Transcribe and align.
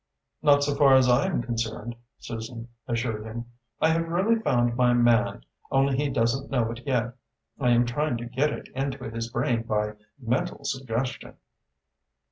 "Not 0.41 0.63
so 0.63 0.73
far 0.73 0.95
as 0.95 1.07
I 1.07 1.27
am 1.27 1.43
concerned," 1.43 1.95
Susan 2.17 2.69
assured 2.87 3.23
him. 3.23 3.45
"I 3.79 3.89
have 3.89 4.07
really 4.07 4.35
found 4.41 4.75
my 4.75 4.93
man, 4.93 5.45
only 5.69 5.95
he 5.95 6.09
doesn't 6.09 6.49
know 6.49 6.71
it 6.71 6.81
yet. 6.87 7.13
I 7.59 7.69
am 7.69 7.85
trying 7.85 8.17
to 8.17 8.25
get 8.25 8.49
it 8.51 8.67
into 8.69 9.07
his 9.11 9.29
brain 9.29 9.61
by 9.61 9.93
mental 10.19 10.65
suggestion." 10.65 11.35